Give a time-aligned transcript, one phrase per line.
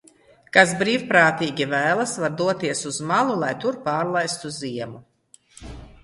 [0.55, 5.69] "Kas brīvprātīgi vēlas, var doties uz "malu", lai tur pārlaistu ziemu."